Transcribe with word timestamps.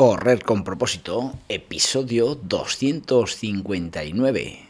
Correr 0.00 0.40
con 0.42 0.64
propósito, 0.64 1.34
episodio 1.50 2.34
259. 2.34 4.69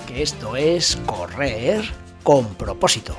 esto 0.15 0.55
es 0.55 0.97
correr 1.05 1.83
con 2.23 2.45
propósito. 2.55 3.15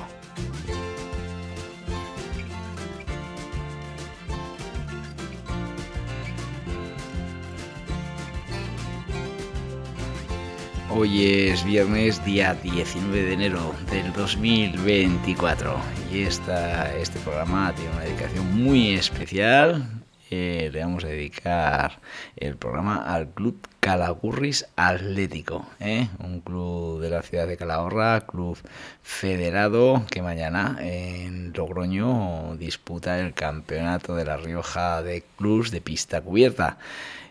Hoy 10.95 11.25
es 11.25 11.63
viernes, 11.65 12.23
día 12.23 12.53
19 12.53 13.23
de 13.23 13.33
enero 13.33 13.73
del 13.89 14.13
2024 14.13 15.75
y 16.13 16.21
esta, 16.21 16.95
este 16.95 17.19
programa 17.21 17.73
tiene 17.73 17.91
una 17.91 18.01
dedicación 18.01 18.63
muy 18.63 18.93
especial. 18.93 20.02
Eh, 20.35 20.71
le 20.73 20.79
vamos 20.79 21.03
a 21.03 21.09
dedicar 21.09 21.99
el 22.37 22.55
programa 22.55 23.03
al 23.13 23.29
Club 23.29 23.55
Calagurris 23.79 24.65
Atlético, 24.75 25.67
¿eh? 25.79 26.07
un 26.17 26.41
club 26.41 26.99
de 27.01 27.11
la 27.11 27.21
ciudad 27.21 27.47
de 27.47 27.55
Calahorra, 27.55 28.21
club 28.21 28.57
federado 29.03 30.03
que 30.09 30.23
mañana 30.23 30.77
en 30.79 31.53
Logroño 31.53 32.55
disputa 32.57 33.19
el 33.19 33.35
campeonato 33.35 34.15
de 34.15 34.25
la 34.25 34.37
Rioja 34.37 35.03
de 35.03 35.23
clubs 35.37 35.69
de 35.69 35.81
pista 35.81 36.19
cubierta. 36.21 36.79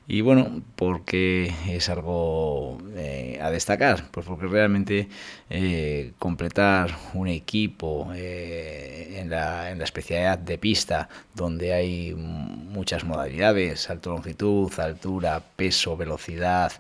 Y 0.09 0.21
bueno, 0.21 0.63
porque 0.75 1.53
es 1.69 1.89
algo 1.89 2.79
eh, 2.97 3.39
a 3.41 3.51
destacar, 3.51 4.05
pues 4.11 4.27
porque 4.27 4.47
realmente 4.47 5.09
eh, 5.49 6.13
completar 6.19 6.97
un 7.15 7.29
equipo 7.29 8.11
eh, 8.15 9.21
en, 9.21 9.31
la, 9.31 9.71
en, 9.71 9.79
la, 9.79 9.85
especialidad 9.85 10.39
de 10.39 10.59
pista, 10.59 11.09
donde 11.35 11.73
hay 11.73 12.15
muchas 12.15 13.05
modalidades, 13.05 13.89
alto 13.91 14.11
longitud, 14.11 14.73
altura, 14.81 15.41
peso, 15.57 15.97
velocidad, 15.97 16.73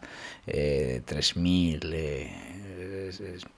3000, 0.44 1.80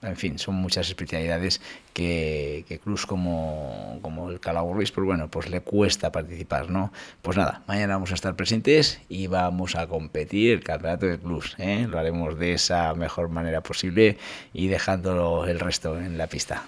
en 0.01 0.15
fin, 0.15 0.39
son 0.39 0.55
muchas 0.55 0.87
especialidades 0.87 1.61
que, 1.93 2.79
clubs 2.83 3.05
como, 3.05 3.99
como 4.01 4.29
el 4.29 4.39
Calahorris, 4.39 4.91
pues 4.91 5.05
bueno, 5.05 5.29
pues 5.29 5.49
le 5.49 5.61
cuesta 5.61 6.11
participar, 6.11 6.69
¿no? 6.69 6.91
Pues 7.21 7.37
nada, 7.37 7.63
mañana 7.67 7.95
vamos 7.95 8.11
a 8.11 8.15
estar 8.15 8.35
presentes 8.35 9.01
y 9.09 9.27
vamos 9.27 9.75
a 9.75 9.87
competir 9.87 10.51
el 10.51 10.63
campeonato 10.63 11.05
de 11.05 11.19
clubs, 11.19 11.55
¿eh? 11.57 11.87
Lo 11.89 11.99
haremos 11.99 12.37
de 12.37 12.53
esa 12.53 12.93
mejor 12.93 13.29
manera 13.29 13.61
posible 13.61 14.17
y 14.53 14.67
dejándolo 14.67 15.45
el 15.47 15.59
resto 15.59 15.99
en 15.99 16.17
la 16.17 16.27
pista. 16.27 16.63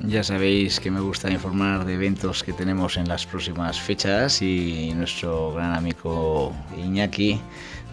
Ya 0.00 0.22
sabéis 0.22 0.78
que 0.78 0.92
me 0.92 1.00
gusta 1.00 1.28
informar 1.28 1.84
de 1.84 1.94
eventos 1.94 2.44
que 2.44 2.52
tenemos 2.52 2.96
en 2.96 3.08
las 3.08 3.26
próximas 3.26 3.80
fechas 3.80 4.40
y 4.42 4.92
nuestro 4.94 5.52
gran 5.54 5.74
amigo 5.74 6.54
Iñaki 6.76 7.40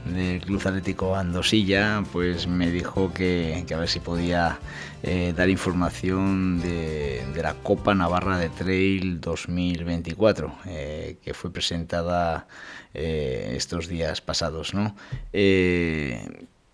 del 0.06 0.40
Club 0.42 0.62
Atlético 0.64 1.16
Andosilla 1.16 2.04
pues 2.12 2.46
me 2.46 2.70
dijo 2.70 3.12
que, 3.12 3.66
a 3.74 3.78
ver 3.78 3.90
si 3.90 4.00
podía 4.00 4.60
eh, 5.02 5.34
dar 5.36 5.50
información 5.50 6.62
de, 6.62 7.26
de, 7.34 7.42
la 7.42 7.56
Copa 7.56 7.96
Navarra 7.96 8.38
de 8.38 8.50
Trail 8.50 9.20
2024 9.20 10.56
eh, 10.68 11.18
que 11.24 11.34
fue 11.34 11.52
presentada 11.52 12.48
eh, 12.94 13.54
estos 13.58 13.88
días 13.88 14.22
pasados. 14.22 14.76
¿no? 14.76 14.96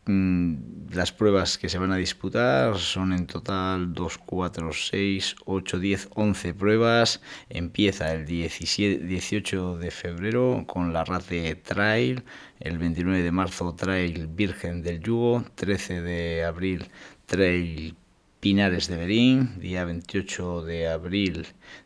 Las 0.05 1.11
pruebas 1.11 1.57
que 1.59 1.69
se 1.69 1.77
van 1.77 1.91
a 1.91 1.97
disputar 1.97 2.77
son 2.77 3.13
en 3.13 3.27
total 3.27 3.93
2, 3.93 4.17
4, 4.17 4.73
6, 4.73 5.35
8, 5.45 5.79
10, 5.79 6.09
11 6.15 6.53
pruebas. 6.55 7.21
Empieza 7.49 8.11
el 8.11 8.25
17, 8.25 9.05
18 9.05 9.77
de 9.77 9.91
febrero 9.91 10.63
con 10.67 10.91
la 10.91 11.05
RATE 11.05 11.55
Trail, 11.55 12.23
el 12.59 12.77
29 12.79 13.21
de 13.21 13.31
marzo 13.31 13.75
Trail 13.75 14.27
Virgen 14.27 14.81
del 14.81 15.01
Yugo, 15.01 15.45
13 15.55 16.01
de 16.01 16.43
abril 16.43 16.87
Trail 17.27 17.95
Pinares 18.39 18.87
de 18.87 18.97
Berín, 18.97 19.59
día 19.59 19.85
28 19.85 20.63
de 20.63 20.87
abril 20.87 21.45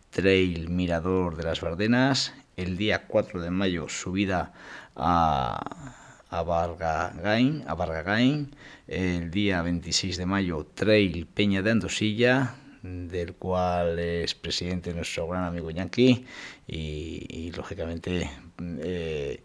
Trail 0.10 0.70
Mirador 0.70 1.36
de 1.36 1.44
las 1.44 1.60
Bardenas, 1.60 2.34
el 2.56 2.78
día 2.78 3.08
4 3.08 3.42
de 3.42 3.52
mayo 3.52 3.90
subida 3.90 4.54
a 4.96 6.05
a 6.36 6.44
Bargagain, 6.44 7.64
a 7.66 7.76
Bargagain, 7.76 8.52
el 8.88 9.32
día 9.32 9.62
26 9.62 10.18
de 10.18 10.26
mayo 10.26 10.68
Trail 10.74 11.28
Peña 11.28 11.62
de 11.62 11.72
Andosilla, 11.72 12.56
del 12.84 13.36
cual 13.36 13.98
es 14.00 14.36
presidente 14.36 14.94
nuestro 14.94 15.28
gran 15.28 15.46
amigo 15.46 15.72
Yankee 15.72 16.26
y, 16.68 17.52
lógicamente 17.56 18.30
eh, 18.60 19.42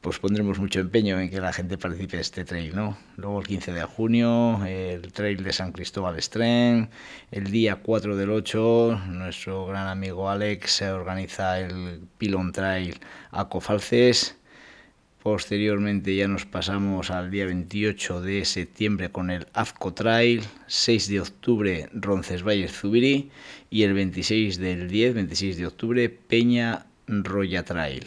pues 0.00 0.18
pondremos 0.18 0.58
mucho 0.58 0.80
empeño 0.80 1.20
en 1.20 1.28
que 1.28 1.42
la 1.42 1.52
gente 1.52 1.76
participe 1.76 2.16
de 2.16 2.22
este 2.22 2.46
trail, 2.46 2.74
¿no? 2.74 2.96
Luego 3.16 3.40
el 3.40 3.46
15 3.46 3.72
de 3.74 3.82
junio, 3.82 4.64
el 4.64 5.12
trail 5.12 5.44
de 5.44 5.52
San 5.52 5.72
Cristóbal 5.72 6.16
Estren, 6.16 6.88
el 7.30 7.50
día 7.50 7.76
4 7.82 8.16
del 8.16 8.30
8, 8.30 9.02
nuestro 9.08 9.66
gran 9.66 9.88
amigo 9.88 10.30
Alex 10.30 10.80
organiza 10.82 11.60
el 11.60 12.00
Pilon 12.16 12.52
Trail 12.52 12.98
a 13.30 13.50
Cofalces, 13.50 14.39
Posteriormente 15.22 16.16
ya 16.16 16.28
nos 16.28 16.46
pasamos 16.46 17.10
al 17.10 17.30
día 17.30 17.44
28 17.44 18.22
de 18.22 18.46
septiembre 18.46 19.10
con 19.10 19.30
el 19.30 19.48
Azco 19.52 19.92
Trail, 19.92 20.42
6 20.66 21.08
de 21.08 21.20
octubre 21.20 21.90
Roncesvalles 21.92 22.72
Zubiri 22.72 23.30
y 23.68 23.82
el 23.82 23.92
26 23.92 24.56
del 24.56 24.88
10, 24.88 25.14
26 25.14 25.58
de 25.58 25.66
octubre 25.66 26.08
Peña 26.08 26.86
Roya 27.06 27.66
Trail. 27.66 28.06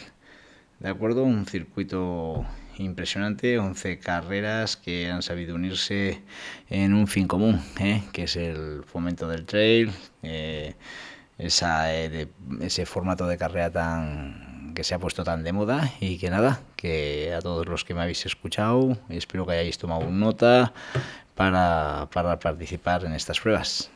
¿De 0.79 0.89
acuerdo? 0.89 1.23
Un 1.23 1.45
circuito 1.45 2.47
impresionante, 2.79 3.59
11 3.59 3.99
carreras 3.99 4.75
que 4.75 5.11
han 5.11 5.21
sabido 5.21 5.53
unirse 5.53 6.23
en 6.71 6.95
un 6.95 7.05
fin 7.05 7.27
común, 7.27 7.61
¿eh? 7.79 8.01
que 8.11 8.23
es 8.23 8.35
el 8.37 8.83
fomento 8.85 9.27
del 9.27 9.45
trail, 9.45 9.91
eh, 10.23 10.73
esa, 11.37 11.93
eh, 11.93 12.27
ese 12.59 12.87
formato 12.87 13.27
de 13.27 13.37
carrera 13.37 13.71
tan 13.71 14.52
que 14.73 14.83
se 14.83 14.95
ha 14.95 14.99
puesto 14.99 15.23
tan 15.23 15.43
de 15.43 15.53
moda 15.53 15.91
y 15.99 16.17
que 16.17 16.29
nada, 16.29 16.61
que 16.75 17.33
a 17.35 17.41
todos 17.41 17.65
los 17.67 17.83
que 17.83 17.93
me 17.93 18.01
habéis 18.01 18.25
escuchado, 18.25 18.97
espero 19.09 19.45
que 19.45 19.53
hayáis 19.53 19.77
tomado 19.77 20.09
nota 20.09 20.73
para, 21.35 22.07
para 22.13 22.39
participar 22.39 23.05
en 23.05 23.13
estas 23.13 23.39
pruebas. 23.39 23.89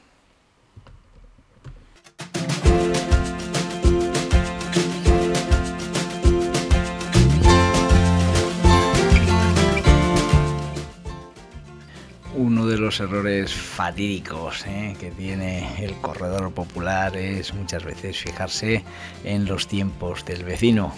Uno 12.39 12.67
de 12.67 12.77
los 12.77 12.99
errores 12.99 13.51
fatídicos 13.51 14.63
¿eh? 14.67 14.95
que 14.99 15.09
tiene 15.09 15.83
el 15.83 15.95
corredor 15.95 16.53
popular 16.53 17.17
es 17.17 17.51
muchas 17.55 17.83
veces 17.83 18.19
fijarse 18.19 18.83
en 19.23 19.45
los 19.45 19.67
tiempos 19.67 20.23
del 20.23 20.43
vecino. 20.43 20.93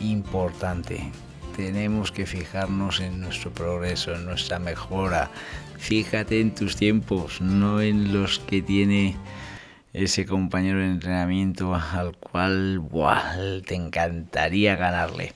Importante. 0.00 1.10
Tenemos 1.56 2.12
que 2.12 2.26
fijarnos 2.26 3.00
en 3.00 3.20
nuestro 3.20 3.50
progreso, 3.50 4.14
en 4.14 4.24
nuestra 4.24 4.60
mejora. 4.60 5.32
Fíjate 5.78 6.40
en 6.40 6.54
tus 6.54 6.76
tiempos, 6.76 7.40
no 7.40 7.80
en 7.80 8.12
los 8.12 8.38
que 8.38 8.62
tiene 8.62 9.16
ese 9.92 10.26
compañero 10.26 10.78
de 10.78 10.90
entrenamiento 10.90 11.74
al 11.74 12.16
cual 12.18 13.64
te 13.66 13.74
encantaría 13.74 14.76
ganarle. 14.76 15.32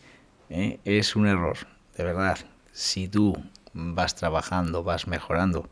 ¿eh? 0.51 0.79
Es 0.85 1.17
un 1.17 1.27
error, 1.27 1.57
de 1.97 2.05
verdad. 2.05 2.39
Si 2.71 3.09
tú 3.09 3.37
vas 3.75 4.15
trabajando, 4.15 4.83
vas 4.83 5.07
mejorando 5.07 5.69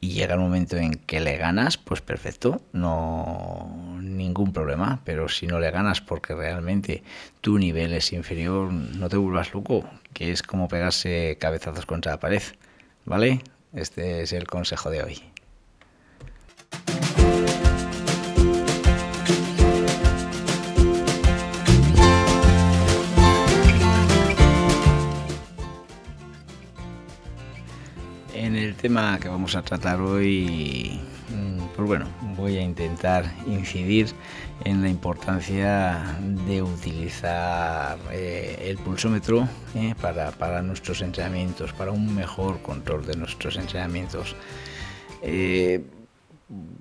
y 0.00 0.12
llega 0.12 0.34
el 0.34 0.40
momento 0.40 0.76
en 0.76 0.94
que 0.94 1.20
le 1.20 1.36
ganas, 1.36 1.76
pues 1.76 2.00
perfecto, 2.00 2.62
no 2.72 3.98
ningún 4.00 4.52
problema, 4.52 5.00
pero 5.04 5.28
si 5.28 5.46
no 5.46 5.60
le 5.60 5.70
ganas 5.70 6.00
porque 6.00 6.34
realmente 6.34 7.02
tu 7.42 7.58
nivel 7.58 7.92
es 7.92 8.12
inferior, 8.12 8.72
no 8.72 9.08
te 9.08 9.18
vuelvas 9.18 9.52
loco, 9.52 9.84
que 10.14 10.32
es 10.32 10.42
como 10.42 10.68
pegarse 10.68 11.36
cabezazos 11.38 11.84
contra 11.84 12.12
la 12.12 12.20
pared, 12.20 12.42
¿vale? 13.04 13.42
Este 13.74 14.22
es 14.22 14.32
el 14.32 14.46
consejo 14.46 14.90
de 14.90 15.02
hoy. 15.02 15.29
Tema 28.80 29.18
que 29.20 29.28
vamos 29.28 29.54
a 29.56 29.62
tratar 29.62 30.00
hoy, 30.00 30.98
mm, 31.28 31.76
pues 31.76 31.86
bueno, 31.86 32.06
voy 32.34 32.56
a 32.56 32.62
intentar 32.62 33.30
incidir 33.46 34.08
en 34.64 34.80
la 34.80 34.88
importancia 34.88 36.16
de 36.46 36.62
utilizar 36.62 37.98
eh, 38.10 38.68
el 38.68 38.78
pulsómetro 38.78 39.46
eh, 39.74 39.94
para, 40.00 40.62
nuestros 40.62 41.02
entrenamientos, 41.02 41.74
para 41.74 41.90
un 41.90 42.14
mejor 42.14 42.62
control 42.62 43.04
de 43.04 43.16
nuestros 43.16 43.56
entrenamientos. 43.56 44.34
Eh, 45.22 45.84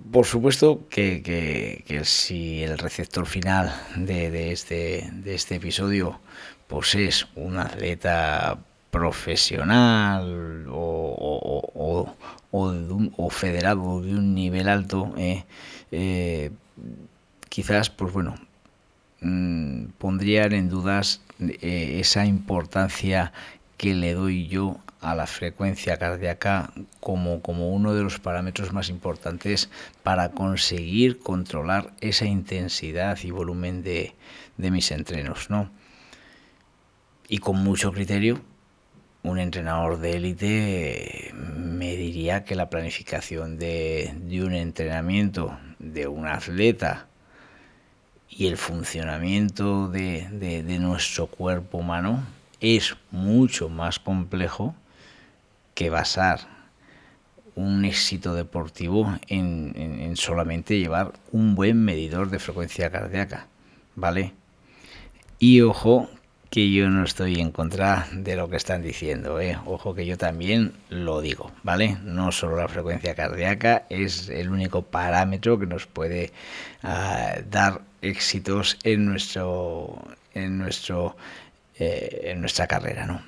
por 0.09 0.25
supuesto 0.25 0.87
que, 0.89 1.83
si 2.05 2.63
el 2.63 2.77
receptor 2.77 3.25
final 3.25 3.73
de, 3.97 4.53
este, 4.53 5.09
de 5.11 5.35
este 5.35 5.55
episodio 5.55 6.19
pues 6.67 6.95
es 6.95 7.27
un 7.35 7.57
atleta 7.57 8.59
profesional 8.91 10.65
o, 10.69 12.15
o, 12.51 13.29
federado 13.29 14.01
de 14.01 14.15
un 14.15 14.33
nivel 14.33 14.67
alto, 14.67 15.13
eh, 15.17 15.45
eh, 15.91 16.51
quizás, 17.49 17.89
pues 17.89 18.11
bueno, 18.11 18.35
mm, 19.21 19.85
pondrían 19.97 20.53
en 20.53 20.69
dudas 20.69 21.21
eh, 21.39 21.97
esa 21.99 22.25
importancia 22.25 23.31
que 23.77 23.93
le 23.93 24.13
doy 24.13 24.47
yo 24.47 24.77
a 25.01 25.15
la 25.15 25.27
frecuencia 25.27 25.97
cardíaca 25.97 26.73
como, 26.99 27.41
como 27.41 27.69
uno 27.69 27.93
de 27.93 28.03
los 28.03 28.19
parámetros 28.19 28.73
más 28.73 28.89
importantes 28.89 29.69
para 30.03 30.31
conseguir 30.31 31.19
controlar 31.19 31.93
esa 32.01 32.25
intensidad 32.25 33.17
y 33.23 33.31
volumen 33.31 33.83
de, 33.83 34.13
de 34.57 34.71
mis 34.71 34.91
entrenos, 34.91 35.49
¿no? 35.49 35.69
Y 37.29 37.37
con 37.37 37.63
mucho 37.63 37.93
criterio 37.93 38.41
un 39.23 39.39
entrenador 39.39 39.99
de 39.99 40.11
élite 40.11 41.33
me 41.33 41.95
diría 41.95 42.45
que 42.45 42.55
la 42.55 42.69
planificación 42.69 43.57
de, 43.57 44.13
un 44.43 44.53
entrenamiento 44.53 45.57
de 45.79 46.07
un 46.07 46.27
atleta 46.27 47.07
y 48.29 48.47
el 48.47 48.57
funcionamiento 48.57 49.89
de, 49.89 50.63
nuestro 50.79 51.27
cuerpo 51.27 51.79
humano 51.79 52.23
es 52.61 52.95
mucho 53.11 53.69
más 53.69 53.99
complejo 53.99 54.75
que 55.73 55.89
basar 55.89 56.39
un 57.55 57.83
éxito 57.83 58.35
deportivo 58.35 59.17
en, 59.27 59.73
en, 59.75 60.15
solamente 60.15 60.79
llevar 60.79 61.13
un 61.31 61.55
buen 61.55 61.83
medidor 61.83 62.29
de 62.29 62.39
frecuencia 62.39 62.89
cardíaca, 62.89 63.47
¿vale? 63.95 64.33
Y 65.39 65.61
ojo 65.61 66.09
que 66.49 66.71
yo 66.71 66.89
no 66.89 67.03
estoy 67.03 67.39
en 67.39 67.51
contra 67.51 68.07
de 68.11 68.35
lo 68.35 68.49
que 68.49 68.57
están 68.57 68.81
diciendo. 68.81 69.39
¿eh? 69.39 69.57
Ojo 69.65 69.93
que 69.93 70.05
yo 70.05 70.17
también 70.17 70.73
lo 70.89 71.21
digo, 71.21 71.51
¿vale? 71.63 71.97
No 72.03 72.31
solo 72.31 72.57
la 72.57 72.67
frecuencia 72.67 73.15
cardíaca 73.15 73.85
es 73.89 74.29
el 74.29 74.49
único 74.49 74.81
parámetro 74.81 75.59
que 75.59 75.67
nos 75.67 75.85
puede 75.85 76.31
ah, 76.83 77.35
dar 77.49 77.81
éxitos 78.01 78.77
en 78.83 79.05
nuestro 79.05 80.01
en 80.33 80.57
nuestro 80.57 81.15
eh, 81.77 82.31
en 82.31 82.41
nuestra 82.41 82.67
carrera, 82.67 83.05
¿no? 83.05 83.21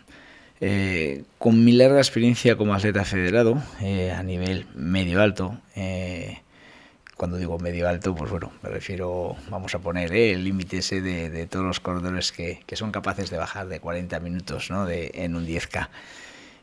Eh, 0.59 1.23
con 1.39 1.63
mi 1.63 1.71
larga 1.71 1.97
experiencia 1.97 2.55
como 2.55 2.73
atleta 2.73 3.03
federado 3.03 3.61
a 4.15 4.23
nivel 4.23 4.67
medio 4.75 5.21
alto, 5.21 5.57
cuando 7.21 7.37
digo 7.37 7.59
medio 7.59 7.87
alto, 7.87 8.15
pues 8.15 8.31
bueno, 8.31 8.51
me 8.63 8.69
refiero, 8.69 9.35
vamos 9.51 9.75
a 9.75 9.77
poner 9.77 10.11
¿eh? 10.11 10.31
el 10.31 10.43
límite 10.43 10.79
ese 10.79 11.01
de, 11.01 11.45
todos 11.45 11.63
los 11.63 11.79
corredores 11.79 12.31
que, 12.31 12.63
son 12.73 12.91
capaces 12.91 13.29
de 13.29 13.37
bajar 13.37 13.67
de 13.67 13.79
40 13.79 14.19
minutos 14.21 14.71
¿no? 14.71 14.87
de, 14.87 15.11
en 15.13 15.35
un 15.35 15.45
10K. 15.45 15.87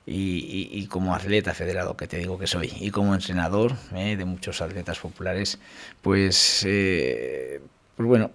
Y, 0.04 0.84
como 0.88 1.14
atleta 1.14 1.54
federado, 1.54 1.96
que 1.96 2.08
te 2.08 2.16
digo 2.16 2.40
que 2.40 2.48
soy, 2.48 2.72
y 2.80 2.90
como 2.90 3.14
entrenador 3.14 3.74
¿eh? 3.94 4.16
de 4.16 4.24
muchos 4.24 4.60
atletas 4.60 4.98
populares, 4.98 5.60
pues, 6.02 6.64
eh, 6.66 7.60
pues 7.96 8.08
bueno, 8.08 8.32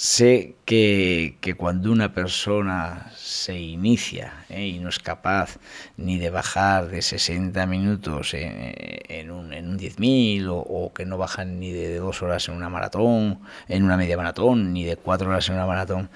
Sé 0.00 0.54
que, 0.64 1.36
cuando 1.56 1.90
una 1.90 2.14
persona 2.14 3.10
se 3.16 3.58
inicia 3.58 4.44
¿eh? 4.48 4.68
y 4.68 4.78
no 4.78 4.90
es 4.90 5.00
capaz 5.00 5.58
ni 5.96 6.18
de 6.20 6.30
bajar 6.30 6.86
de 6.86 7.02
60 7.02 7.66
minutos 7.66 8.32
en, 8.34 9.32
un, 9.32 9.52
en 9.52 9.68
un 9.68 9.76
10.000 9.76 10.46
o, 10.50 10.92
que 10.94 11.04
no 11.04 11.18
bajan 11.18 11.58
ni 11.58 11.72
de 11.72 11.96
dos 11.96 12.22
horas 12.22 12.46
en 12.46 12.54
una 12.54 12.68
maratón, 12.68 13.40
en 13.66 13.82
una 13.82 13.96
media 13.96 14.16
maratón, 14.16 14.72
ni 14.72 14.84
de 14.84 14.94
cuatro 14.94 15.30
horas 15.30 15.48
en 15.48 15.56
una 15.56 15.66
maratón, 15.66 16.08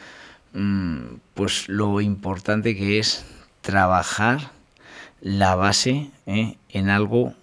mm, 0.52 1.16
pues 1.34 1.68
lo 1.68 2.00
importante 2.00 2.76
que 2.76 3.00
es 3.00 3.24
trabajar 3.62 4.52
la 5.20 5.56
base 5.56 6.08
¿eh? 6.26 6.56
en 6.68 6.88
algo 6.88 7.34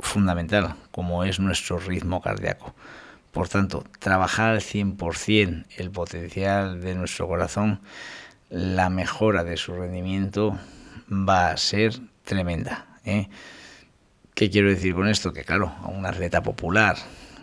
fundamental, 0.00 0.74
como 0.90 1.22
es 1.22 1.38
nuestro 1.38 1.78
ritmo 1.78 2.20
cardíaco. 2.20 2.74
Por 3.32 3.48
tanto, 3.48 3.84
trabajar 3.98 4.50
al 4.50 4.60
100% 4.60 5.64
el 5.78 5.90
potencial 5.90 6.82
de 6.82 6.94
nuestro 6.94 7.26
corazón, 7.26 7.80
la 8.50 8.90
mejora 8.90 9.42
de 9.42 9.56
su 9.56 9.72
rendimiento 9.72 10.58
va 11.10 11.50
a 11.50 11.56
ser 11.56 11.98
tremenda. 12.24 12.86
¿eh? 13.06 13.30
¿Qué 14.34 14.50
quiero 14.50 14.68
decir 14.68 14.94
con 14.94 15.08
esto? 15.08 15.32
Que 15.32 15.44
claro, 15.44 15.72
a 15.82 15.88
un 15.88 16.04
atleta 16.04 16.42
popular, 16.42 16.96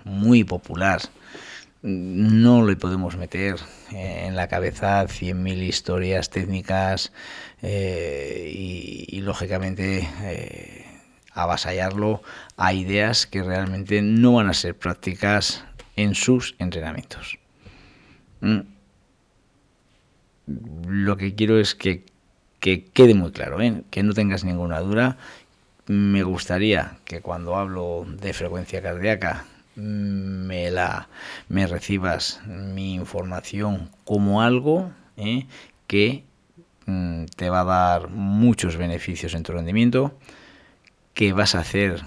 muy 0.06 0.44
popular, 0.44 1.02
no 1.82 2.64
le 2.68 2.76
podemos 2.76 3.18
meter 3.18 3.56
eh, 3.92 4.26
en 4.28 4.36
la 4.36 4.48
cabeza 4.48 5.04
100.000 5.06 5.58
historias 5.64 6.30
técnicas 6.30 7.12
eh, 7.64 8.52
y, 8.54 9.22
lógicamente 9.22 10.08
avasallarlo 11.34 12.22
a 12.58 12.74
ideas 12.74 13.28
que 13.28 13.44
realmente 13.44 14.02
no 14.02 14.34
van 14.34 14.50
a 14.50 14.54
ser 14.54 14.76
prácticas 14.78 15.64
en 16.00 16.16
sus 16.16 16.56
entrenamientos. 16.60 17.40
Mm. 18.40 18.60
Lo 20.88 21.18
que 21.18 21.36
quiero 21.36 21.60
es 21.60 21.76
que, 21.76 22.06
quede 22.62 23.14
muy 23.16 23.32
claro, 23.32 23.62
¿eh? 23.62 23.84
que 23.92 24.02
no 24.02 24.14
tengas 24.14 24.46
ninguna 24.46 24.80
duda. 24.80 25.18
Me 25.88 26.24
gustaría 26.24 26.98
que 27.04 27.22
cuando 27.22 27.56
hablo 27.56 28.06
de 28.22 28.34
frecuencia 28.34 28.82
cardíaca 28.82 29.46
me 29.76 30.72
la 30.72 31.08
me 31.48 31.66
recibas 31.66 32.42
mi 32.46 32.96
información 32.96 33.90
como 34.04 34.42
algo 34.42 34.92
¿eh? 35.18 35.46
que 35.88 36.24
mm, 36.86 37.26
te 37.36 37.50
va 37.50 37.62
a 37.62 37.66
dar 37.66 38.10
muchos 38.10 38.78
beneficios 38.78 39.34
en 39.34 39.44
tu 39.44 39.52
rendimiento, 39.52 40.18
que 41.14 41.34
vas 41.34 41.56
a 41.56 41.60
hacer 41.60 42.04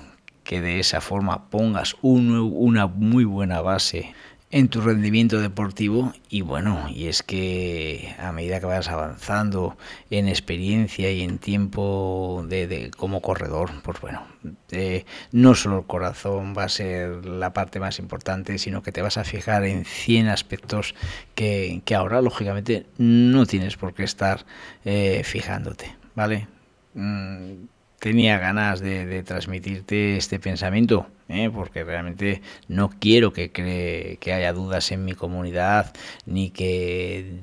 que 0.53 0.61
de 0.61 0.81
esa 0.81 1.01
forma 1.01 1.49
pongas 1.49 1.97
una 2.03 2.87
muy 2.87 3.25
buena 3.25 3.63
base 3.63 4.13
en 4.51 4.69
tu 4.69 4.83
rendimiento 4.83 5.41
deportivo 5.41 6.13
y 6.29 6.43
bueno, 6.43 6.91
y 6.91 7.07
es 7.07 7.23
que 7.23 8.15
a 8.19 8.33
medida 8.33 8.61
que 8.61 8.67
vas 8.67 8.89
avanzando 8.89 9.79
en 10.11 10.29
experiencia 10.29 11.11
y 11.11 11.23
en 11.23 11.39
tiempo 11.39 12.45
de, 12.47 12.91
como 12.99 13.23
corredor, 13.23 13.71
pues 13.83 13.99
bueno, 14.03 14.27
eh, 14.73 15.07
no 15.31 15.55
solo 15.55 15.79
el 15.79 15.87
corazón 15.87 16.53
va 16.55 16.65
a 16.65 16.69
ser 16.69 17.25
la 17.25 17.55
parte 17.55 17.81
más 17.81 17.99
importante, 17.99 18.59
sino 18.59 18.83
que 18.83 18.93
te 18.93 19.01
vas 19.01 19.17
a 19.17 19.25
fijar 19.25 19.65
en 19.65 19.87
100 19.87 20.29
aspectos 20.29 20.95
que, 21.35 21.83
ahora 21.97 22.21
lógicamente 22.21 22.85
no 22.99 23.47
tienes 23.47 23.79
por 23.79 23.95
qué 23.95 24.05
estar 24.05 24.45
eh, 24.85 25.23
fijándote, 25.25 25.97
¿vale? 26.15 26.47
Mm, 26.93 27.72
tenía 28.03 28.37
ganas 28.39 28.81
de, 28.81 29.23
transmitirte 29.23 30.17
este 30.17 30.41
pensamiento, 30.41 31.07
¿eh? 31.29 31.49
porque 31.55 31.85
realmente 31.85 32.43
no 32.67 32.91
quiero 32.91 33.33
que, 33.33 33.53
que 33.53 34.33
haya 34.33 34.53
dudas 34.53 34.91
en 34.91 35.05
mi 35.05 35.13
comunidad, 35.13 35.95
ni 36.27 36.51
que 36.51 37.39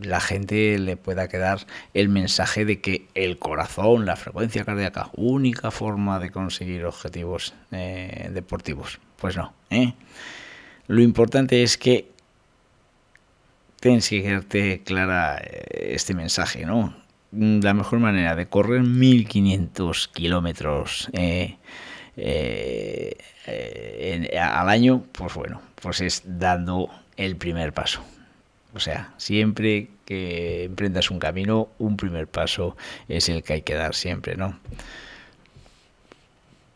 la 0.00 0.20
gente 0.20 0.78
le 0.78 0.96
pueda 0.96 1.26
quedar 1.26 1.66
el 1.94 2.10
mensaje 2.10 2.64
de 2.64 2.80
que 2.80 3.08
el 3.16 3.40
corazón, 3.40 4.06
la 4.06 4.14
frecuencia 4.14 4.64
cardíaca, 4.64 5.10
única 5.16 5.72
forma 5.72 6.20
de 6.20 6.30
conseguir 6.30 6.84
objetivos 6.84 7.52
eh, 7.72 8.30
deportivos. 8.32 9.00
Pues 9.16 9.36
no. 9.36 9.52
¿eh? 9.70 9.94
Lo 10.86 11.02
importante 11.02 11.64
es 11.64 11.76
que 11.76 12.08
tienes 13.80 14.08
que 14.08 14.22
quedarte 14.22 14.82
clara 14.84 15.42
este 15.72 16.14
mensaje, 16.14 16.64
¿no? 16.66 17.03
La 17.36 17.74
mejor 17.74 17.98
manera 17.98 18.36
de 18.36 18.46
correr 18.46 18.82
1500 18.82 20.08
kilómetros 20.08 21.08
eh, 21.12 21.56
eh, 22.16 23.16
eh, 23.46 24.38
al 24.38 24.68
año, 24.68 25.04
pues 25.12 25.34
bueno, 25.34 25.60
pues 25.80 26.00
es 26.00 26.22
dando 26.24 26.90
el 27.16 27.36
primer 27.36 27.72
paso. 27.72 28.02
O 28.74 28.80
sea, 28.80 29.14
siempre 29.18 29.88
que 30.04 30.64
emprendas 30.64 31.10
un 31.10 31.18
camino, 31.18 31.68
un 31.78 31.96
primer 31.96 32.26
paso 32.26 32.76
es 33.08 33.28
el 33.28 33.42
que 33.42 33.54
hay 33.54 33.62
que 33.62 33.74
dar 33.74 33.94
siempre, 33.94 34.36
¿no? 34.36 34.58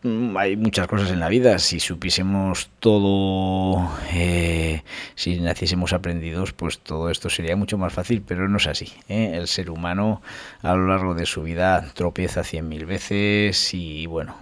Mm, 0.03 0.37
hay 0.37 0.57
muchas 0.57 0.87
cosas 0.87 1.11
en 1.11 1.21
la 1.21 1.29
vida. 1.29 1.59
Si 1.59 1.81
supiésemos 1.81 2.71
todo, 2.79 3.91
eh, 4.13 4.83
si 5.17 5.41
naciésemos 5.41 5.93
aprendidos, 5.93 6.53
pues 6.53 6.79
todo 6.79 7.11
esto 7.11 7.29
sería 7.31 7.57
mucho 7.57 7.79
más 7.79 7.93
fácil, 7.93 8.23
pero 8.27 8.49
no 8.49 8.59
es 8.59 8.67
así. 8.69 8.93
¿eh? 9.09 9.33
El 9.35 9.49
ser 9.49 9.71
humano 9.71 10.23
a 10.63 10.75
lo 10.75 10.87
largo 10.87 11.15
de 11.15 11.27
su 11.27 11.43
vida 11.43 11.93
tropieza 11.95 12.45
cien 12.45 12.69
mil 12.69 12.87
veces 12.87 13.75
y 13.75 14.07
bueno, 14.07 14.37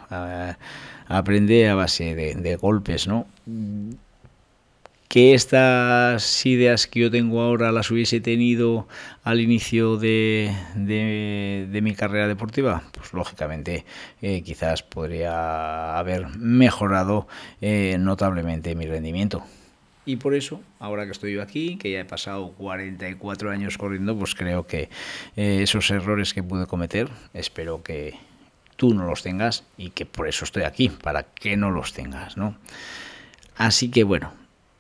aprende 1.08 1.68
a 1.68 1.75
base 1.75 2.14
de, 2.14 2.34
de 2.34 2.56
golpes, 2.56 3.06
¿no? 3.06 3.26
Que 5.16 5.32
estas 5.32 6.44
ideas 6.44 6.87
que 6.87 7.00
yo 7.00 7.11
tengo 7.11 7.40
ahora 7.40 7.73
las 7.73 7.90
hubiese 7.90 8.20
tenido 8.20 8.87
al 9.25 9.40
inicio 9.40 9.96
de, 9.96 10.54
mi 11.82 11.94
carrera 11.94 12.28
deportiva, 12.28 12.82
pues 12.92 13.14
lógicamente 13.14 13.87
eh, 14.20 14.42
quizás 14.42 14.82
podría 14.82 15.99
haber 15.99 16.28
mejorado 16.37 17.28
eh, 17.62 17.96
notablemente 17.99 18.75
mi 18.75 18.85
rendimiento. 18.85 19.42
Y 20.04 20.16
por 20.16 20.35
eso, 20.35 20.61
ahora 20.80 21.06
que 21.06 21.12
estoy 21.12 21.32
yo 21.32 21.40
aquí, 21.40 21.78
que 21.78 21.92
ya 21.92 22.00
he 22.00 22.04
pasado 22.04 22.52
44 22.52 23.50
años 23.50 23.78
corriendo, 23.78 24.18
pues 24.18 24.35
creo 24.35 24.66
que 24.66 24.90
eh, 25.35 25.61
esos 25.62 25.90
errores 25.90 26.35
que 26.35 26.42
pude 26.42 26.66
cometer, 26.66 27.08
espero 27.32 27.82
que 27.82 28.18
tú 28.76 28.92
no 28.92 29.06
los 29.06 29.23
tengas 29.23 29.64
y 29.78 29.88
que 29.92 30.04
por 30.04 30.28
eso 30.28 30.44
estoy 30.44 30.64
aquí, 30.64 30.90
para 30.90 31.23
que 31.23 31.56
no 31.56 31.70
los 31.70 31.94
tengas, 31.94 32.37
¿no? 32.37 32.58
Así 33.56 33.90
que 33.90 34.04
bueno, 34.04 34.35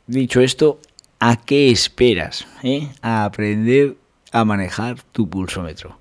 Dicho 0.08 0.40
esto, 0.40 0.78
¿a 1.18 1.34
qué 1.34 1.68
esperas? 1.72 2.46
Eh? 2.62 2.88
A 3.02 3.24
aprender 3.24 3.96
a 4.30 4.44
manejar 4.44 5.02
tu 5.02 5.28
pulsómetro. 5.28 5.98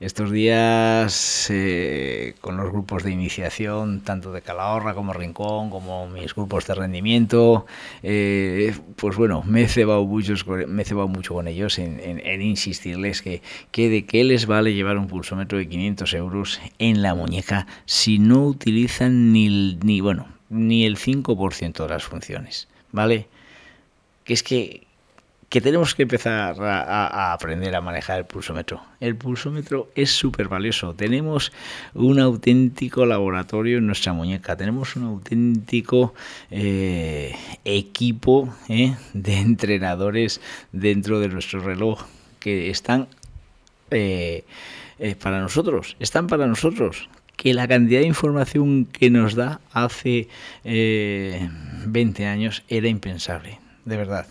Estos 0.00 0.30
días, 0.30 1.48
eh, 1.50 2.34
con 2.40 2.56
los 2.56 2.70
grupos 2.70 3.04
de 3.04 3.10
iniciación, 3.10 4.00
tanto 4.00 4.32
de 4.32 4.40
Calahorra 4.40 4.94
como 4.94 5.12
Rincón, 5.12 5.68
como 5.68 6.08
mis 6.08 6.34
grupos 6.34 6.66
de 6.66 6.74
rendimiento, 6.74 7.66
eh, 8.02 8.74
pues 8.96 9.18
bueno, 9.18 9.42
me 9.42 9.64
he 9.64 9.68
cebado, 9.68 10.06
mucho 10.06 11.34
con 11.34 11.46
ellos 11.46 11.78
en, 11.78 12.40
insistirles 12.40 13.20
que, 13.20 13.42
de 13.74 14.06
qué 14.06 14.24
les 14.24 14.46
vale 14.46 14.72
llevar 14.72 14.96
un 14.96 15.08
pulsómetro 15.08 15.58
de 15.58 15.68
500 15.68 16.14
euros 16.14 16.60
en 16.78 17.02
la 17.02 17.14
muñeca 17.14 17.66
si 17.84 18.18
no 18.18 18.46
utilizan 18.46 19.34
ni, 19.34 19.76
ni, 19.82 20.00
bueno, 20.00 20.26
ni 20.48 20.86
el 20.86 20.96
5% 20.96 21.82
de 21.82 21.88
las 21.90 22.04
funciones. 22.04 22.69
¿Vale? 22.92 23.28
Que 24.24 24.34
es 24.34 24.42
que, 24.42 24.86
tenemos 25.48 25.94
que 25.94 26.02
empezar 26.02 26.54
a, 26.60 27.32
aprender 27.32 27.74
a 27.74 27.80
manejar 27.80 28.18
el 28.18 28.24
pulsómetro. 28.24 28.82
El 29.00 29.16
pulsómetro 29.16 29.90
es 29.94 30.10
súper 30.12 30.48
valioso. 30.48 30.94
Tenemos 30.94 31.52
un 31.94 32.20
auténtico 32.20 33.04
laboratorio 33.06 33.78
en 33.78 33.86
nuestra 33.86 34.12
muñeca. 34.12 34.56
Tenemos 34.56 34.94
un 34.96 35.04
auténtico 35.04 36.14
eh, 36.50 37.34
equipo 37.64 38.54
eh, 38.68 38.94
de 39.12 39.38
entrenadores 39.38 40.40
dentro 40.72 41.18
de 41.18 41.28
nuestro 41.28 41.60
reloj 41.60 42.04
que 42.38 42.70
están 42.70 43.08
eh, 43.90 44.44
para 45.20 45.40
nosotros. 45.40 45.96
Están 45.98 46.28
para 46.28 46.46
nosotros 46.46 47.08
que 47.40 47.54
la 47.54 47.66
cantidad 47.66 48.00
de 48.00 48.06
información 48.06 48.84
que 48.84 49.08
nos 49.08 49.34
da 49.34 49.62
hace 49.72 50.28
20 50.62 52.22
eh, 52.22 52.26
años 52.26 52.62
era 52.68 52.86
impensable, 52.86 53.58
de 53.86 53.96
verdad. 53.96 54.26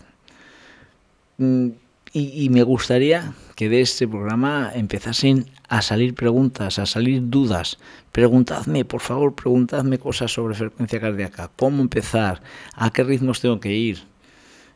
Mm, 1.38 1.70
y, 2.12 2.48
me 2.50 2.62
gustaría 2.62 3.32
que 3.56 3.68
de 3.68 3.80
este 3.80 4.06
programa 4.06 4.70
empezasen 4.72 5.46
a 5.68 5.82
salir 5.82 6.14
preguntas, 6.14 6.78
a 6.78 6.86
salir 6.86 7.20
dudas. 7.30 7.78
Preguntadme, 8.12 8.84
por 8.84 9.00
favor, 9.00 9.34
preguntadme 9.34 9.98
cosas 9.98 10.32
sobre 10.32 10.54
frecuencia 10.54 11.00
cardíaca, 11.00 11.50
cómo 11.56 11.82
empezar, 11.82 12.40
a 12.74 12.90
qué 12.90 13.02
ritmos 13.02 13.40
tengo 13.40 13.58
que 13.58 13.74
ir. 13.74 14.04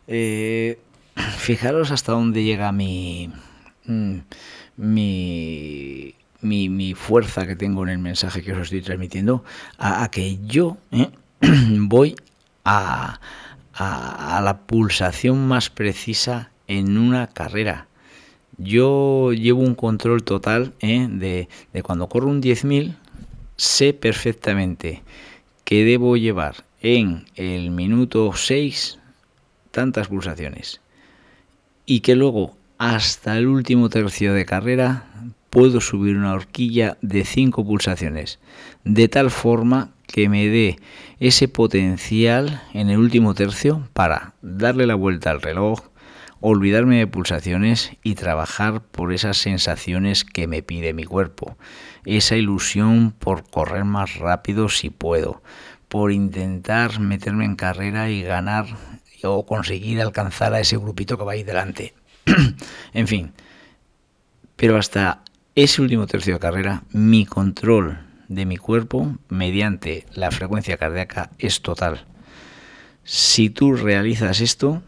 Eh, 0.09 0.81
fijaros 1.39 1.93
hasta 1.93 2.11
dónde 2.11 2.43
llega 2.43 2.73
mi, 2.73 3.31
mm, 3.85 4.19
mi 6.45 6.95
fuerza 6.95 7.47
que 7.47 7.57
tengo 7.57 7.83
en 7.83 7.89
el 7.89 7.99
mensaje 7.99 8.43
que 8.43 8.53
os 8.53 8.59
estoy 8.59 8.83
transmitiendo 8.83 9.45
a, 9.79 10.09
que 10.11 10.39
yo 10.47 10.77
¿eh? 10.93 11.11
voy 11.79 12.15
a, 12.65 13.21
la 13.79 14.61
pulsación 14.67 15.49
más 15.49 15.71
precisa 15.71 16.51
en 16.69 16.97
una 16.97 17.27
carrera. 17.27 17.89
Yo 18.57 19.33
llevo 19.33 19.63
un 19.63 19.75
control 19.75 20.23
total 20.23 20.75
¿eh? 20.81 21.09
de, 21.11 21.49
de 21.73 21.83
cuando 21.83 22.09
corro 22.09 22.29
un 22.29 22.41
10.000, 22.41 22.95
sé 23.57 23.93
perfectamente 23.95 25.03
que 25.65 25.85
debo 25.85 26.17
llevar 26.17 26.65
en 26.81 27.25
el 27.35 27.71
minuto 27.71 28.33
6 28.33 28.99
tantas 29.71 30.09
pulsaciones 30.09 30.81
y 31.87 32.01
que 32.01 32.15
luego 32.15 32.55
hasta 32.79 33.37
el 33.39 33.49
último 33.49 33.89
tercio 33.89 34.35
de 34.35 34.45
carrera 34.45 35.07
puedo 35.55 35.81
subir 35.81 36.17
una 36.17 36.35
horquilla 36.35 36.99
de 37.01 37.25
5 37.25 37.65
pulsaciones, 37.65 38.41
de 38.83 39.07
tal 39.09 39.31
forma 39.31 39.93
que 40.09 40.29
me 40.29 40.49
dé 40.49 40.81
ese 41.21 41.47
potencial 41.47 42.61
en 42.73 42.91
el 42.91 42.99
último 42.99 43.35
tercio 43.35 43.89
para 43.93 44.35
darle 44.43 44.85
la 44.85 44.97
vuelta 44.97 45.31
al 45.31 45.41
reloj, 45.41 45.79
olvidarme 46.41 46.99
de 46.99 47.07
pulsaciones 47.07 47.93
y 48.03 48.17
trabajar 48.17 48.83
por 48.83 49.13
esas 49.13 49.37
sensaciones 49.37 50.25
que 50.25 50.49
me 50.49 50.65
pide 50.65 50.93
mi 50.93 51.05
cuerpo, 51.05 51.57
esa 52.05 52.35
ilusión 52.35 53.15
por 53.17 53.49
correr 53.49 53.85
más 53.85 54.17
rápido 54.17 54.69
si 54.69 54.91
puedo, 54.91 55.41
por 55.89 56.11
intentar 56.11 56.99
meterme 56.99 57.45
en 57.45 57.55
carrera 57.55 58.11
y 58.11 58.25
ganar 58.25 58.67
o 59.23 59.47
conseguir 59.47 60.01
alcanzar 60.03 60.53
a 60.53 60.59
ese 60.59 60.79
grupito 60.79 61.17
que 61.17 61.25
va 61.25 61.33
ahí 61.33 61.45
delante. 61.45 61.95
en 62.93 63.07
fin, 63.07 63.33
pero 64.57 64.77
hasta 64.77 65.24
ese 65.55 65.83
último 65.83 66.07
tercio 66.07 66.35
de 66.35 66.41
carrera, 66.41 66.83
mi 66.91 67.27
control 67.27 67.99
de 68.29 68.45
mi 68.45 68.57
cuerpo 68.57 69.17
mediante 69.29 70.07
la 70.13 70.31
frecuencia 70.31 70.77
cardíaca 70.77 71.31
es 71.39 71.63
total. 71.63 72.07
Si 73.05 73.51
tú 73.51 73.75
realizas 73.75 74.41
esto, 74.41 74.83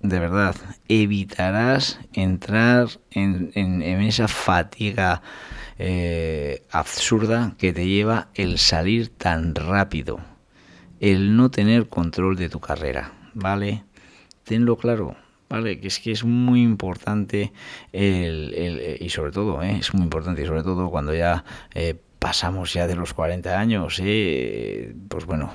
de 0.00 0.18
verdad, 0.18 0.56
evitarás 0.88 2.00
entrar 2.12 2.88
en, 3.10 3.80
esa 4.02 4.28
fatiga 4.28 5.22
eh, 5.78 6.62
absurda 6.70 7.54
que 7.56 7.72
te 7.72 7.86
lleva 7.86 8.28
el 8.34 8.58
salir 8.58 9.08
tan 9.08 9.54
rápido, 9.54 10.20
el 11.00 11.36
no 11.36 11.50
tener 11.50 11.88
control 11.88 12.36
de 12.36 12.50
tu 12.50 12.60
carrera, 12.60 13.12
¿vale? 13.32 13.84
Tenlo 14.42 14.76
claro, 14.76 15.16
¿vale? 15.54 15.78
Que 15.78 15.86
es 15.86 16.00
que 16.00 16.10
es 16.10 16.24
muy 16.24 16.62
importante 16.62 17.52
el, 17.92 18.98
y 19.00 19.08
sobre 19.08 19.30
todo, 19.30 19.62
¿eh? 19.62 19.76
es 19.78 19.94
muy 19.94 20.02
importante 20.02 20.42
y 20.42 20.46
sobre 20.46 20.64
todo 20.64 20.90
cuando 20.90 21.14
ya 21.14 21.44
eh, 21.74 21.94
pasamos 22.18 22.72
ya 22.72 22.88
de 22.88 22.96
los 22.96 23.14
40 23.14 23.56
años, 23.56 24.00
¿eh? 24.02 24.92
pues 25.08 25.26
bueno, 25.26 25.54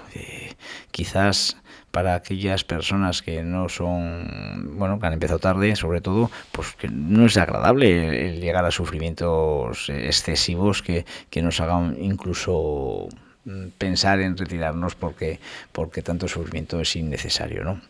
quizás 0.92 1.58
para 1.92 2.16
aquellas 2.16 2.64
personas 2.64 3.22
que 3.22 3.44
no 3.44 3.68
son, 3.68 4.78
bueno, 4.78 5.00
que 5.00 5.08
han 5.08 5.14
empezado 5.14 5.40
tarde, 5.40 5.76
sobre 5.76 6.00
todo, 6.00 6.32
pues 6.54 6.76
que 6.76 6.88
no 6.88 7.26
es 7.26 7.36
agradable 7.36 8.30
el 8.30 8.40
llegar 8.40 8.64
a 8.64 8.72
sufrimientos 8.72 9.90
excesivos 9.90 10.82
que, 10.82 11.06
que 11.30 11.42
nos 11.42 11.60
hagan 11.60 11.98
incluso 12.00 13.10
mm, 13.44 13.68
pensar 13.78 14.22
en 14.22 14.38
retirarnos 14.38 14.96
porque, 14.96 15.42
porque 15.74 16.02
tanto 16.04 16.30
sufrimiento 16.30 16.80
es 16.80 16.96
innecesario, 16.96 17.66
¿no? 17.66 17.82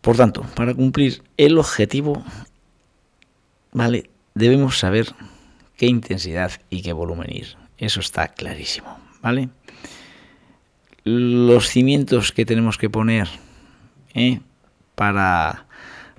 Por 0.00 0.16
tanto, 0.16 0.42
para 0.54 0.74
cumplir 0.74 1.22
el 1.36 1.58
objetivo, 1.58 2.24
¿vale? 3.72 4.10
Debemos 4.34 4.78
saber 4.78 5.14
qué 5.76 5.86
intensidad 5.86 6.52
y 6.70 6.82
qué 6.82 6.92
volumen 6.92 7.30
ir. 7.30 7.56
Eso 7.76 8.00
está 8.00 8.28
clarísimo, 8.28 8.98
¿vale? 9.20 9.50
Los 11.04 11.68
cimientos 11.68 12.32
que 12.32 12.46
tenemos 12.46 12.78
que 12.78 12.88
poner 12.90 13.28
¿eh? 14.14 14.40
para, 14.94 15.66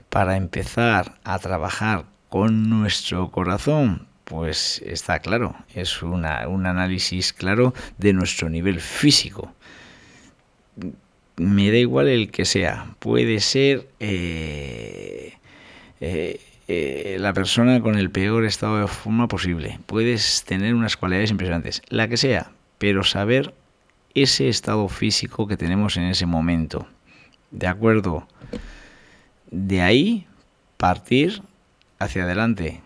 para 0.09 0.37
empezar 0.37 1.19
a 1.23 1.39
trabajar 1.39 2.05
con 2.29 2.69
nuestro 2.69 3.31
corazón, 3.31 4.07
pues 4.25 4.81
está 4.85 5.19
claro, 5.19 5.55
es 5.73 6.01
una, 6.01 6.47
un 6.47 6.65
análisis 6.65 7.33
claro 7.33 7.73
de 7.97 8.13
nuestro 8.13 8.49
nivel 8.49 8.79
físico 8.79 9.53
me 11.37 11.71
da 11.71 11.77
igual 11.77 12.07
el 12.07 12.31
que 12.31 12.45
sea. 12.45 12.95
Puede 12.99 13.39
ser 13.39 13.87
eh, 13.99 15.33
eh, 15.99 16.39
eh, 16.67 17.17
la 17.19 17.33
persona 17.33 17.81
con 17.81 17.95
el 17.95 18.09
peor 18.11 18.45
estado 18.45 18.79
de 18.79 18.87
forma 18.87 19.27
posible. 19.27 19.79
Puedes 19.85 20.43
tener 20.43 20.73
unas 20.73 20.97
cualidades 20.97 21.31
impresionantes. 21.31 21.81
La 21.89 22.07
que 22.07 22.17
sea. 22.17 22.51
pero 22.77 23.03
saber 23.03 23.53
ese 24.15 24.49
estado 24.49 24.87
físico 24.87 25.47
que 25.47 25.57
tenemos 25.57 25.97
en 25.97 26.03
ese 26.03 26.25
momento. 26.25 26.87
¿De 27.51 27.67
acuerdo? 27.67 28.27
De 29.51 29.81
ahí 29.81 30.25
partir 30.77 31.41
hacia 31.99 32.23
adelante. 32.23 32.81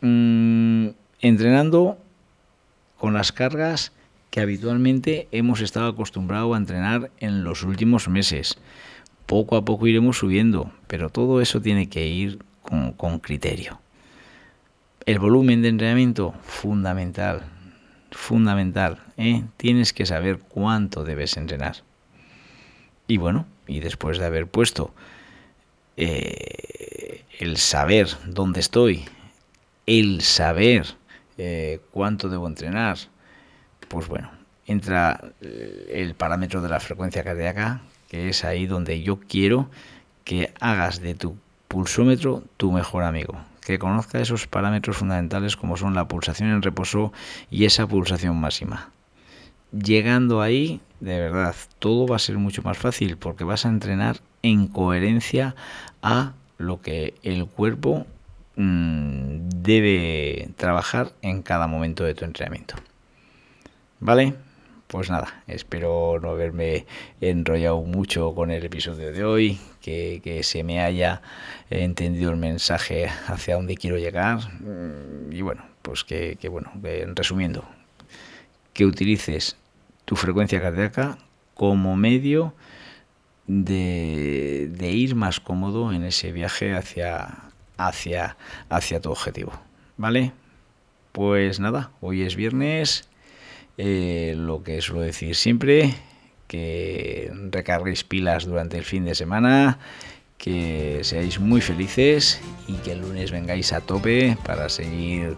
Mm, 0.00 0.88
entrenando 1.20 1.98
con 2.96 3.12
las 3.12 3.32
cargas 3.32 3.92
que 4.34 4.40
habitualmente 4.40 5.28
hemos 5.30 5.60
estado 5.60 5.86
acostumbrados 5.86 6.52
a 6.52 6.58
entrenar 6.58 7.12
en 7.20 7.44
los 7.44 7.62
últimos 7.62 8.08
meses. 8.08 8.58
Poco 9.26 9.54
a 9.54 9.64
poco 9.64 9.86
iremos 9.86 10.18
subiendo, 10.18 10.72
pero 10.88 11.08
todo 11.08 11.40
eso 11.40 11.62
tiene 11.62 11.88
que 11.88 12.08
ir 12.08 12.40
con, 12.96 13.20
criterio. 13.20 13.80
El 15.06 15.20
volumen 15.20 15.62
de 15.62 15.68
entrenamiento, 15.68 16.34
fundamental, 16.42 17.44
fundamental. 18.10 18.98
¿eh? 19.18 19.44
Tienes 19.56 19.92
que 19.92 20.04
saber 20.04 20.40
cuánto 20.40 21.04
debes 21.04 21.36
entrenar. 21.36 21.76
Y 23.06 23.18
bueno, 23.18 23.46
y 23.68 23.78
después 23.78 24.18
de 24.18 24.24
haber 24.24 24.48
puesto 24.48 24.92
eh, 25.96 27.22
el 27.38 27.56
saber 27.56 28.08
dónde 28.26 28.58
estoy, 28.58 29.04
el 29.86 30.22
saber 30.22 30.96
eh, 31.38 31.78
cuánto 31.92 32.28
debo 32.28 32.48
entrenar, 32.48 32.98
pues 33.88 34.08
bueno, 34.08 34.30
entra 34.66 35.20
eh, 35.40 35.90
el 35.94 36.14
parámetro 36.14 36.60
de 36.62 36.68
la 36.68 36.80
frecuencia 36.80 37.22
cardíaca, 37.22 37.80
que 38.08 38.28
es 38.28 38.44
ahí 38.44 38.66
donde 38.66 39.02
yo 39.02 39.20
quiero 39.20 39.70
que 40.24 40.52
hagas 40.60 41.00
de 41.00 41.14
tu 41.14 41.36
pulsómetro 41.68 42.42
tu 42.56 42.72
mejor 42.72 43.04
amigo, 43.04 43.36
que 43.60 43.78
conozca 43.78 44.20
esos 44.20 44.46
parámetros 44.46 44.96
fundamentales 44.96 45.56
como 45.56 45.76
son 45.76 45.94
la 45.94 46.08
pulsación 46.08 46.50
en 46.50 46.62
reposo 46.62 47.12
y 47.50 47.64
esa 47.64 47.86
pulsación 47.86 48.36
máxima. 48.40 48.90
Llegando 49.72 50.40
ahí, 50.40 50.80
de 51.00 51.18
verdad, 51.18 51.54
todo 51.80 52.06
va 52.06 52.16
a 52.16 52.20
ser 52.20 52.38
mucho 52.38 52.62
más 52.62 52.78
fácil 52.78 53.16
porque 53.16 53.44
vas 53.44 53.66
a 53.66 53.70
entrenar 53.70 54.20
en 54.42 54.68
coherencia 54.68 55.56
a 56.00 56.34
lo 56.58 56.80
que 56.80 57.14
el 57.22 57.46
cuerpo 57.46 58.06
mm, 58.56 59.48
debe 59.56 60.50
trabajar 60.56 61.12
en 61.22 61.42
cada 61.42 61.66
momento 61.66 62.04
de 62.04 62.14
tu 62.14 62.24
entrenamiento. 62.24 62.76
¿Vale? 64.04 64.34
Pues 64.86 65.08
nada, 65.08 65.42
espero 65.46 66.20
no 66.20 66.28
haberme 66.28 66.84
enrollado 67.22 67.80
mucho 67.80 68.34
con 68.34 68.50
el 68.50 68.62
episodio 68.62 69.10
de 69.12 69.24
hoy, 69.24 69.58
que, 69.80 70.40
se 70.42 70.62
me 70.62 70.82
haya 70.82 71.22
entendido 71.70 72.30
el 72.30 72.36
mensaje 72.36 73.06
hacia 73.26 73.54
dónde 73.54 73.78
quiero 73.78 73.96
llegar. 73.96 74.40
Y 75.30 75.40
bueno, 75.40 75.64
pues 75.80 76.04
que, 76.04 76.36
bueno, 76.50 76.70
resumiendo, 77.14 77.64
que 78.74 78.84
utilices 78.84 79.56
tu 80.04 80.16
frecuencia 80.16 80.60
cardíaca 80.60 81.16
como 81.54 81.96
medio 81.96 82.52
de, 83.46 84.68
de, 84.70 84.90
ir 84.90 85.14
más 85.14 85.40
cómodo 85.40 85.94
en 85.94 86.04
ese 86.04 86.30
viaje 86.30 86.74
hacia, 86.74 87.38
hacia, 87.78 88.36
hacia 88.68 89.00
tu 89.00 89.10
objetivo. 89.10 89.54
¿Vale? 89.96 90.32
Pues 91.12 91.58
nada, 91.58 91.90
hoy 92.02 92.20
es 92.20 92.36
viernes 92.36 93.08
eh, 93.78 94.34
lo 94.36 94.62
que 94.62 94.80
suelo 94.80 95.02
decir 95.02 95.34
siempre, 95.34 95.94
que 96.46 97.32
recarguéis 97.50 98.04
pilas 98.04 98.46
durante 98.46 98.78
el 98.78 98.84
fin 98.84 99.04
de 99.04 99.14
semana, 99.14 99.78
que 100.38 101.00
seáis 101.02 101.40
muy 101.40 101.60
felices 101.60 102.40
y 102.68 102.74
que 102.74 102.92
el 102.92 103.00
lunes 103.00 103.30
vengáis 103.30 103.72
a 103.72 103.80
tope 103.80 104.36
para 104.44 104.68
seguir 104.68 105.36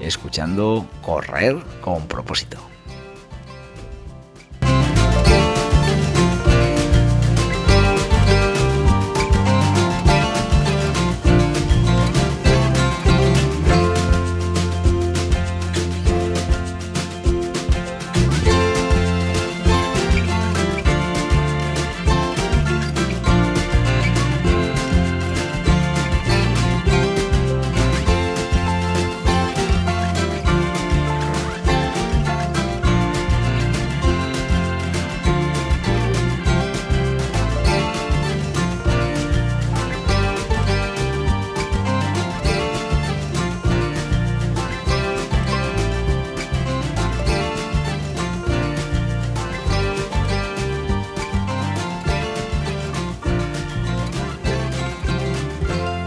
escuchando 0.00 0.88
Correr 1.02 1.56
con 1.80 2.06
propósito. 2.08 2.58